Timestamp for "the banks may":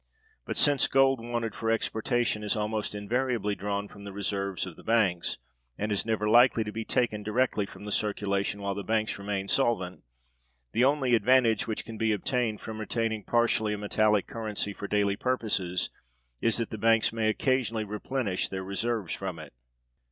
16.71-17.29